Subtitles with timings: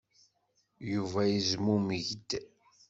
[0.93, 2.29] Yuba yezmumeg-d.